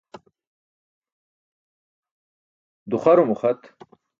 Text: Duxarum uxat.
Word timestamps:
Duxarum 2.89 3.29
uxat. 3.35 3.59